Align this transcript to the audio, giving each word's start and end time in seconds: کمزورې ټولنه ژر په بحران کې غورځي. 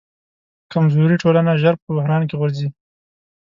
کمزورې 0.71 1.15
ټولنه 1.23 1.51
ژر 1.61 1.75
په 1.83 1.89
بحران 1.97 2.21
کې 2.29 2.35
غورځي. 2.39 2.67